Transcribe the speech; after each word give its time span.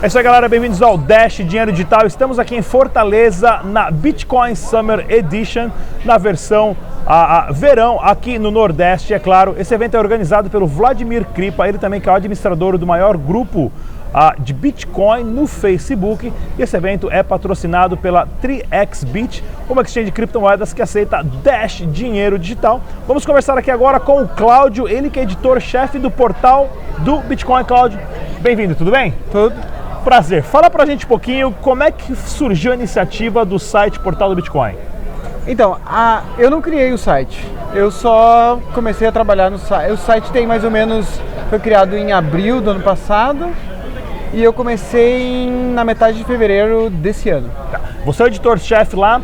É 0.00 0.06
isso 0.06 0.16
aí, 0.16 0.22
galera. 0.22 0.48
Bem-vindos 0.48 0.80
ao 0.80 0.96
Dash 0.96 1.38
Dinheiro 1.38 1.72
Digital. 1.72 2.06
Estamos 2.06 2.38
aqui 2.38 2.54
em 2.54 2.62
Fortaleza 2.62 3.62
na 3.64 3.90
Bitcoin 3.90 4.54
Summer 4.54 5.04
Edition, 5.08 5.70
na 6.04 6.16
versão 6.16 6.76
a, 7.04 7.48
a, 7.48 7.52
verão 7.52 7.98
aqui 8.00 8.38
no 8.38 8.52
Nordeste, 8.52 9.12
é 9.12 9.18
claro. 9.18 9.56
Esse 9.58 9.74
evento 9.74 9.96
é 9.96 9.98
organizado 9.98 10.48
pelo 10.48 10.68
Vladimir 10.68 11.24
Kripa, 11.24 11.68
ele 11.68 11.78
também 11.78 12.00
que 12.00 12.08
é 12.08 12.12
o 12.12 12.14
administrador 12.14 12.78
do 12.78 12.86
maior 12.86 13.16
grupo 13.16 13.72
de 14.38 14.52
Bitcoin 14.52 15.24
no 15.24 15.48
Facebook. 15.48 16.32
E 16.56 16.62
esse 16.62 16.76
evento 16.76 17.10
é 17.10 17.24
patrocinado 17.24 17.96
pela 17.96 18.24
3xBit, 18.40 19.42
uma 19.68 19.82
exchange 19.82 20.06
de 20.06 20.12
criptomoedas 20.12 20.72
que 20.72 20.80
aceita 20.80 21.24
Dash 21.42 21.82
Dinheiro 21.90 22.38
Digital. 22.38 22.80
Vamos 23.04 23.26
conversar 23.26 23.58
aqui 23.58 23.70
agora 23.70 23.98
com 23.98 24.22
o 24.22 24.28
Cláudio, 24.28 24.86
ele 24.86 25.10
que 25.10 25.18
é 25.18 25.24
editor-chefe 25.24 25.98
do 25.98 26.08
portal 26.08 26.70
do 26.98 27.18
Bitcoin. 27.18 27.64
Cláudio, 27.64 27.98
bem-vindo, 28.40 28.76
tudo 28.76 28.92
bem? 28.92 29.12
Tudo. 29.32 29.77
Prazer. 30.08 30.42
Fala 30.42 30.70
pra 30.70 30.86
gente 30.86 31.04
um 31.04 31.08
pouquinho 31.08 31.54
como 31.60 31.82
é 31.82 31.90
que 31.90 32.16
surgiu 32.16 32.72
a 32.72 32.74
iniciativa 32.74 33.44
do 33.44 33.58
site 33.58 34.00
Portal 34.00 34.30
do 34.30 34.36
Bitcoin. 34.36 34.74
Então, 35.46 35.76
a, 35.84 36.22
eu 36.38 36.50
não 36.50 36.62
criei 36.62 36.90
o 36.94 36.96
site. 36.96 37.46
Eu 37.74 37.90
só 37.90 38.58
comecei 38.72 39.06
a 39.06 39.12
trabalhar 39.12 39.50
no 39.50 39.58
site. 39.58 39.92
O 39.92 39.98
site 39.98 40.32
tem 40.32 40.46
mais 40.46 40.64
ou 40.64 40.70
menos 40.70 41.06
foi 41.50 41.58
criado 41.58 41.94
em 41.94 42.10
abril 42.10 42.58
do 42.62 42.70
ano 42.70 42.80
passado 42.80 43.50
e 44.32 44.42
eu 44.42 44.50
comecei 44.50 45.44
em, 45.44 45.74
na 45.74 45.84
metade 45.84 46.16
de 46.16 46.24
fevereiro 46.24 46.88
desse 46.88 47.28
ano. 47.28 47.50
Tá. 47.70 47.78
Você 48.06 48.22
é 48.22 48.24
o 48.24 48.28
editor-chefe 48.28 48.96
lá. 48.96 49.20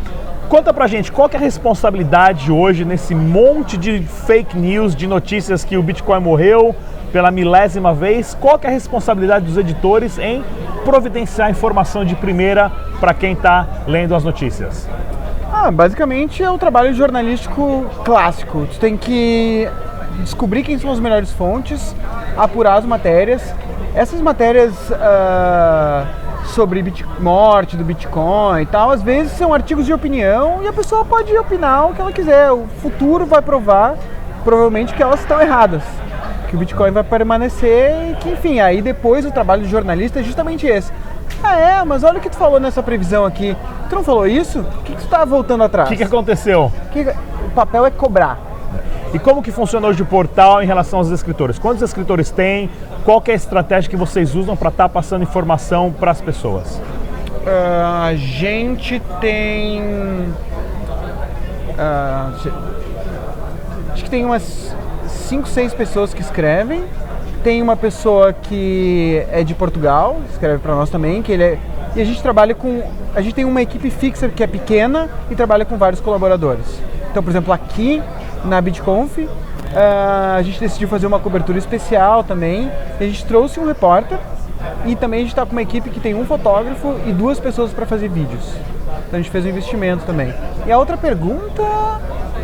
Conta 0.51 0.71
pra 0.75 0.87
gente 0.87 1.11
qual 1.11 1.31
é 1.33 1.37
a 1.37 1.41
responsabilidade 1.41 2.53
hoje 2.53 2.85
nesse 2.85 3.15
monte 3.15 3.79
de 3.79 4.03
fake 4.03 4.55
news, 4.59 4.95
de 4.95 5.07
notícias 5.07 5.65
que 5.65 5.79
o 5.79 5.83
Bitcoin 5.83 6.21
morreu 6.21 6.77
pela 7.11 7.31
milésima 7.31 7.95
vez. 7.95 8.37
Qual 8.39 8.61
é 8.63 8.67
a 8.67 8.71
responsabilidade 8.71 9.47
dos 9.47 9.57
editores 9.57 10.19
em 10.19 10.45
providenciar 10.85 11.51
informação 11.51 12.05
de 12.05 12.15
primeira 12.15 12.71
para 13.01 13.15
quem 13.15 13.33
está 13.33 13.67
lendo 13.87 14.15
as 14.15 14.23
notícias? 14.23 14.89
Ah, 15.53 15.71
basicamente 15.71 16.43
é 16.43 16.51
o 16.51 16.59
trabalho 16.59 16.95
jornalístico 16.95 17.87
clássico. 18.05 18.67
Tu 18.67 18.79
tem 18.79 18.97
que 18.97 19.69
descobrir 20.21 20.63
quem 20.63 20.79
são 20.79 20.93
as 20.93 21.01
melhores 21.01 21.31
fontes, 21.33 21.95
apurar 22.37 22.79
as 22.79 22.85
matérias 22.85 23.55
essas 23.95 24.21
matérias 24.21 24.75
uh, 24.91 26.07
sobre 26.47 26.83
bit 26.83 27.07
morte 27.21 27.77
do 27.77 27.85
Bitcoin 27.85 28.63
e 28.63 28.67
tal, 28.67 28.91
às 28.91 29.01
vezes 29.01 29.33
são 29.33 29.55
artigos 29.55 29.87
de 29.87 29.93
opinião 29.93 30.63
e 30.65 30.69
a 30.69 30.73
pessoa 30.73 31.05
pode 31.05 31.35
opinar 31.37 31.89
o 31.89 31.95
que 31.95 32.01
ela 32.01 32.13
quiser. 32.13 32.51
O 32.51 32.67
futuro 32.83 33.25
vai 33.25 33.41
provar, 33.41 33.95
provavelmente, 34.43 34.93
que 34.93 35.03
elas 35.03 35.21
estão 35.21 35.41
erradas. 35.41 35.83
Que 36.55 36.57
o 36.57 36.61
Bitcoin 36.61 36.93
vai 36.93 37.03
permanecer 37.03 38.13
e 38.13 38.15
que, 38.15 38.31
enfim, 38.31 38.61
aí 38.61 38.81
depois 38.81 39.27
o 39.27 39.33
trabalho 39.33 39.63
do 39.63 39.69
jornalista 39.69 40.21
é 40.21 40.23
justamente 40.23 40.69
esse. 40.69 40.93
Ah, 41.43 41.57
é, 41.59 41.85
mas 41.85 42.05
olha 42.05 42.19
o 42.19 42.21
que 42.21 42.31
tu 42.31 42.37
falou 42.37 42.61
nessa 42.61 42.81
previsão 42.81 43.25
aqui. 43.25 43.57
Tu 43.91 43.97
não 43.97 44.05
falou 44.05 44.25
isso? 44.25 44.61
O 44.61 44.83
que, 44.85 44.95
que 44.95 45.03
tu 45.03 45.09
tá 45.09 45.25
voltando 45.25 45.65
atrás? 45.65 45.89
O 45.89 45.91
que, 45.91 45.97
que 45.97 46.05
aconteceu? 46.05 46.71
Que, 46.93 47.01
o 47.01 47.51
papel 47.57 47.85
é 47.87 47.91
cobrar. 47.91 48.39
E 49.13 49.19
como 49.19 49.43
que 49.43 49.51
funciona 49.51 49.89
hoje 49.89 50.01
o 50.03 50.07
portal 50.07 50.63
em 50.63 50.67
relação 50.67 51.01
aos 51.01 51.09
escritores? 51.11 51.59
Quantos 51.59 51.83
escritores 51.83 52.31
tem? 52.31 52.71
Qual 53.05 53.21
é 53.27 53.33
a 53.33 53.35
estratégia 53.35 53.91
que 53.91 53.97
vocês 53.97 54.37
usam 54.37 54.57
para 54.57 54.69
estar 54.69 54.85
tá 54.85 54.89
passando 54.89 55.23
informação 55.23 55.91
para 55.91 56.13
as 56.13 56.21
pessoas? 56.21 56.77
Uh, 56.77 58.05
a 58.05 58.15
gente 58.15 59.03
tem. 59.21 59.83
Uh, 61.77 62.33
acho 63.93 64.05
que 64.05 64.11
tem 64.11 64.25
umas 64.25 64.73
5, 65.25 65.49
6 65.49 65.75
pessoas 65.75 66.15
que 66.15 66.21
escrevem. 66.21 66.85
Tem 67.43 67.61
uma 67.61 67.77
pessoa 67.77 68.33
que 68.33 69.23
é 69.31 69.45
de 69.45 69.55
Portugal, 69.55 70.21
escreve 70.31 70.59
para 70.59 70.75
nós 70.75 70.89
também, 70.89 71.23
que 71.23 71.33
ele 71.33 71.43
é, 71.43 71.59
e 71.95 72.01
a 72.01 72.05
gente 72.05 72.23
trabalha 72.23 72.55
com. 72.55 72.83
A 73.15 73.21
gente 73.21 73.35
tem 73.35 73.45
uma 73.45 73.63
equipe 73.63 73.89
fixa 73.91 74.29
que 74.29 74.43
é 74.43 74.47
pequena 74.47 75.09
e 75.31 75.35
trabalha 75.35 75.65
com 75.65 75.77
vários 75.77 76.01
colaboradores. 76.01 76.67
Então, 77.11 77.23
por 77.23 77.31
exemplo, 77.31 77.53
aqui 77.53 78.03
na 78.45 78.61
BitConf. 78.61 79.19
Uh, 79.19 80.37
a 80.37 80.43
gente 80.43 80.61
decidiu 80.61 80.87
fazer 80.87 81.07
uma 81.07 81.19
cobertura 81.19 81.59
especial 81.59 82.23
também. 82.23 82.71
A 83.01 83.05
gente 83.05 83.25
trouxe 83.25 83.59
um 83.59 83.67
repórter 83.67 84.19
e 84.87 84.95
também 84.95 85.19
a 85.19 85.23
gente 85.23 85.33
está 85.33 85.45
com 85.45 85.53
uma 85.53 85.63
equipe 85.63 85.91
que 85.91 85.99
tem 85.99 86.15
um 86.15 86.25
fotógrafo 86.25 86.95
e 87.07 87.13
duas 87.13 87.41
pessoas 87.41 87.73
para 87.73 87.85
fazer 87.85 88.09
vídeos. 88.09 88.45
Então 89.07 89.19
a 89.19 89.23
gente 89.23 89.31
fez 89.31 89.45
um 89.45 89.49
investimento 89.49 90.05
também. 90.05 90.33
E 90.67 90.71
a 90.71 90.79
outra 90.79 90.97
pergunta 90.97 91.63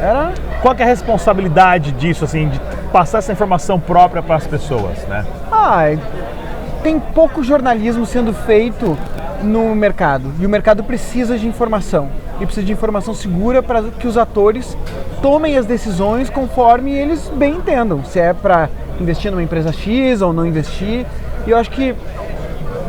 era. 0.01 0.33
Qual 0.63 0.75
é 0.79 0.83
a 0.83 0.87
responsabilidade 0.87 1.93
disso, 1.93 2.25
assim, 2.25 2.49
de 2.49 2.61
passar 2.93 3.19
essa 3.19 3.33
informação 3.33 3.79
própria 3.79 4.23
para 4.23 4.37
as 4.37 4.47
pessoas, 4.47 4.99
né? 5.09 5.25
Ah, 5.51 5.85
tem 6.83 6.99
pouco 6.99 7.43
jornalismo 7.43 8.07
sendo 8.07 8.33
feito 8.33 8.97
no 9.43 9.75
mercado 9.75 10.33
e 10.39 10.45
o 10.45 10.49
mercado 10.49 10.85
precisa 10.85 11.39
de 11.39 11.47
informação 11.47 12.09
e 12.41 12.45
precisa 12.45 12.67
de 12.67 12.73
informação 12.73 13.15
segura 13.15 13.63
para 13.63 13.83
que 13.83 14.07
os 14.07 14.17
atores 14.17 14.77
tomem 15.23 15.57
as 15.57 15.67
decisões 15.67 16.29
conforme 16.31 16.93
eles 16.93 17.31
bem 17.37 17.55
entendam, 17.55 18.05
se 18.05 18.19
é 18.19 18.33
para 18.33 18.69
investir 19.01 19.31
numa 19.31 19.43
empresa 19.43 19.73
X 19.73 20.23
ou 20.23 20.33
não 20.33 20.47
investir. 20.47 21.07
E 21.47 21.51
eu 21.51 21.59
acho 21.59 21.71
que 21.71 21.95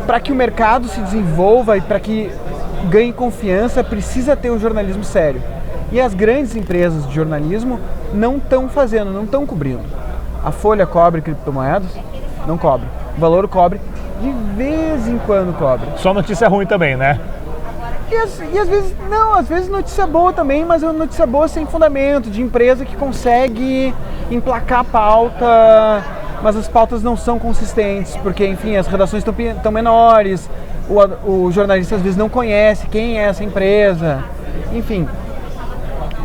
para 0.05 0.19
que 0.19 0.31
o 0.31 0.35
mercado 0.35 0.87
se 0.87 0.99
desenvolva 1.01 1.77
e 1.77 1.81
para 1.81 1.99
que 1.99 2.29
ganhe 2.89 3.13
confiança, 3.13 3.83
precisa 3.83 4.35
ter 4.35 4.51
um 4.51 4.59
jornalismo 4.59 5.03
sério. 5.03 5.41
E 5.91 5.99
as 5.99 6.13
grandes 6.13 6.55
empresas 6.55 7.07
de 7.07 7.13
jornalismo 7.13 7.79
não 8.13 8.37
estão 8.37 8.69
fazendo, 8.69 9.11
não 9.11 9.23
estão 9.23 9.45
cobrindo. 9.45 9.83
A 10.43 10.51
Folha 10.51 10.85
cobre 10.85 11.21
criptomoedas? 11.21 11.89
Não 12.47 12.57
cobre. 12.57 12.87
O 13.17 13.19
Valor 13.19 13.47
cobre? 13.47 13.79
De 14.21 14.31
vez 14.55 15.07
em 15.07 15.17
quando 15.19 15.57
cobre. 15.57 15.87
Só 15.97 16.13
notícia 16.13 16.47
ruim 16.47 16.65
também, 16.65 16.95
né? 16.95 17.19
E, 18.11 18.55
e 18.55 18.59
às 18.59 18.67
vezes, 18.67 18.95
não, 19.09 19.33
às 19.33 19.47
vezes 19.47 19.69
notícia 19.69 20.05
boa 20.05 20.33
também, 20.33 20.65
mas 20.65 20.83
é 20.83 20.91
notícia 20.91 21.25
boa 21.25 21.47
sem 21.47 21.65
fundamento, 21.65 22.29
de 22.29 22.41
empresa 22.41 22.85
que 22.85 22.95
consegue 22.95 23.93
emplacar 24.29 24.79
a 24.79 24.83
pauta, 24.83 26.03
mas 26.41 26.55
as 26.55 26.67
pautas 26.67 27.01
não 27.01 27.15
são 27.15 27.39
consistentes, 27.39 28.17
porque, 28.17 28.45
enfim, 28.45 28.75
as 28.75 28.87
redações 28.87 29.23
estão 29.23 29.71
menores, 29.71 30.49
o, 30.89 31.45
o, 31.45 31.51
jornalista 31.51 31.95
às 31.95 32.01
vezes 32.01 32.17
não 32.17 32.27
conhece 32.27 32.87
quem 32.87 33.17
é 33.17 33.23
essa 33.23 33.43
empresa, 33.43 34.23
enfim. 34.73 35.07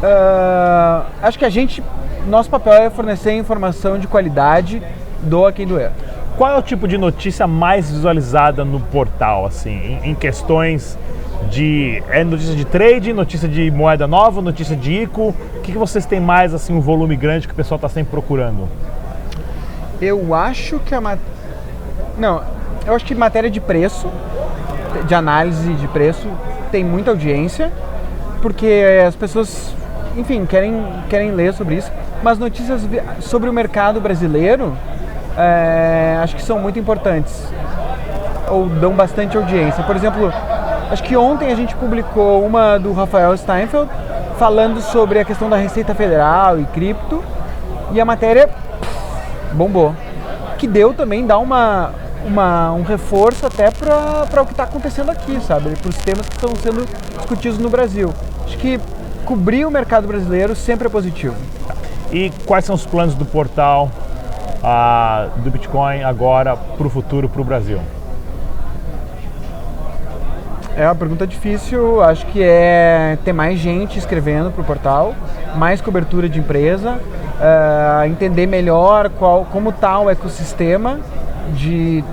Uh, 0.03 1.07
acho 1.23 1.39
que 1.39 1.45
a 1.45 1.51
gente, 1.51 1.83
nosso 2.27 2.51
papel 2.51 2.75
é 2.75 2.91
fornecer 2.91 3.33
informação 3.33 3.99
de 3.99 4.07
qualidade, 4.07 4.83
doa 5.23 5.53
quem 5.53 5.67
doer. 5.67 5.91
Qual 6.37 6.53
é 6.53 6.59
o 6.59 6.63
tipo 6.63 6.87
de 6.87 6.99
notícia 6.99 7.47
mais 7.47 7.91
visualizada 7.91 8.65
no 8.65 8.79
portal, 8.79 9.47
assim, 9.47 9.71
em, 9.71 10.11
em 10.11 10.15
questões 10.15 10.99
de 11.51 12.03
é 12.11 12.25
notícia 12.25 12.55
de 12.55 12.65
trade, 12.65 13.13
notícia 13.13 13.49
de 13.49 13.71
moeda 13.71 14.07
nova, 14.07 14.43
notícia 14.43 14.77
de 14.77 15.03
ICO? 15.03 15.35
O 15.57 15.61
que, 15.63 15.73
que 15.73 15.79
vocês 15.79 16.05
têm 16.05 16.21
mais 16.21 16.53
assim 16.53 16.75
um 16.75 16.81
volume 16.81 17.17
grande 17.17 17.47
que 17.47 17.53
o 17.53 17.57
pessoal 17.57 17.77
está 17.77 17.89
sempre 17.89 18.11
procurando? 18.11 18.69
Eu 20.01 20.35
acho 20.35 20.79
que 20.81 20.95
a 20.95 21.01
mat... 21.01 21.19
não, 22.19 22.43
eu 22.87 22.95
acho 22.95 23.05
que 23.05 23.15
matéria 23.15 23.51
de 23.51 23.61
preço, 23.61 24.09
de 25.07 25.15
análise 25.15 25.73
de 25.75 25.89
preço, 25.89 26.29
tem 26.71 26.85
muita 26.85 27.11
audiência, 27.11 27.73
porque 28.43 28.85
as 29.07 29.17
pessoas, 29.17 29.75
enfim, 30.17 30.47
querem 30.47 30.85
querem 31.09 31.31
ler 31.33 31.53
sobre 31.53 31.77
isso. 31.77 31.91
Mas 32.23 32.39
notícias 32.39 32.83
sobre 33.21 33.49
o 33.49 33.53
mercado 33.53 34.01
brasileiro, 34.01 34.77
é, 35.37 36.19
acho 36.23 36.37
que 36.37 36.43
são 36.43 36.59
muito 36.59 36.79
importantes 36.79 37.47
ou 38.49 38.67
dão 38.67 38.93
bastante 38.93 39.37
audiência. 39.37 39.83
Por 39.83 39.97
exemplo, 39.97 40.33
Acho 40.91 41.03
que 41.03 41.17
ontem 41.17 41.51
a 41.51 41.55
gente 41.57 41.75
publicou 41.75 42.45
uma 42.45 42.79
do 42.79 42.93
Rafael 42.93 43.37
Steinfeld 43.37 43.91
falando 44.39 44.81
sobre 44.81 45.19
a 45.19 45.25
questão 45.25 45.51
da 45.51 45.57
Receita 45.57 45.95
Federal 45.97 46.61
e 46.61 46.65
cripto 46.67 47.25
e 47.91 48.01
a 48.01 48.05
matéria 48.05 48.49
bombou. 49.53 49.95
Que 50.59 50.69
deu 50.69 50.95
também 50.95 51.27
dá 51.27 51.39
uma, 51.39 51.91
uma, 52.25 52.73
um 52.73 52.83
reforço 52.83 53.45
até 53.45 53.69
para 53.73 54.43
o 54.43 54.47
que 54.47 54.53
está 54.53 54.63
acontecendo 54.63 55.11
aqui, 55.11 55.41
sabe? 55.41 55.71
Para 55.71 55.89
os 55.89 55.97
temas 55.97 56.29
que 56.29 56.37
estão 56.37 56.55
sendo 56.55 56.87
discutidos 57.17 57.59
no 57.59 57.69
Brasil. 57.69 58.15
Acho 58.45 58.57
que 58.57 58.79
cobrir 59.27 59.67
o 59.67 59.71
mercado 59.71 60.07
brasileiro 60.07 60.55
sempre 60.55 60.87
é 60.87 60.91
positivo. 60.91 61.35
E 62.13 62.31
quais 62.47 62.65
são 62.65 62.77
os 62.77 62.87
planos 62.87 63.15
do 63.15 63.27
portal 63.27 63.91
ah, 64.63 65.29
do 65.39 65.51
Bitcoin 65.51 66.05
agora 66.05 66.57
para 66.57 66.87
o 66.87 66.89
futuro, 66.89 67.29
para 67.29 67.43
o 67.43 67.45
Brasil? 67.45 67.81
É 70.77 70.85
uma 70.85 70.95
pergunta 70.95 71.27
difícil, 71.27 72.03
acho 72.03 72.27
que 72.27 72.43
é 72.43 73.19
ter 73.25 73.33
mais 73.33 73.59
gente 73.59 73.99
escrevendo 73.99 74.51
para 74.51 74.61
o 74.61 74.65
portal, 74.65 75.15
mais 75.57 75.81
cobertura 75.81 76.29
de 76.29 76.39
empresa, 76.39 76.93
uh, 76.93 78.05
entender 78.05 78.47
melhor 78.47 79.09
qual, 79.09 79.47
como 79.47 79.71
está 79.71 79.99
o 79.99 80.11
ecossistema 80.11 81.01
de, 81.55 82.05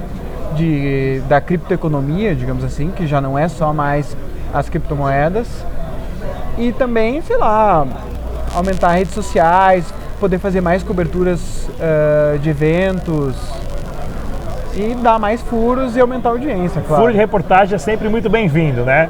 de, 0.55 1.21
da 1.27 1.41
criptoeconomia, 1.41 2.33
digamos 2.33 2.63
assim, 2.63 2.89
que 2.89 3.05
já 3.05 3.19
não 3.19 3.37
é 3.37 3.49
só 3.49 3.73
mais 3.73 4.15
as 4.53 4.69
criptomoedas. 4.69 5.47
E 6.57 6.71
também, 6.71 7.21
sei 7.21 7.37
lá, 7.37 7.85
aumentar 8.55 8.91
redes 8.91 9.13
sociais, 9.13 9.93
poder 10.19 10.39
fazer 10.39 10.61
mais 10.61 10.83
coberturas 10.83 11.67
uh, 11.67 12.39
de 12.39 12.49
eventos, 12.49 13.35
e 14.75 14.95
dar 14.95 15.19
mais 15.19 15.39
furos 15.41 15.95
e 15.95 16.01
aumentar 16.01 16.29
a 16.29 16.31
audiência, 16.31 16.81
claro. 16.81 17.03
Furo 17.03 17.13
de 17.13 17.19
reportagem 17.19 17.75
é 17.75 17.77
sempre 17.77 18.09
muito 18.09 18.27
bem-vindo, 18.29 18.83
né? 18.83 19.09